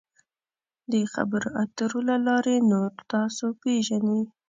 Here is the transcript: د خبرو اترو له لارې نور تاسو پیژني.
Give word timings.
د 0.91 0.93
خبرو 1.13 1.49
اترو 1.63 1.99
له 2.09 2.15
لارې 2.27 2.55
نور 2.71 2.91
تاسو 3.11 3.45
پیژني. 3.61 4.21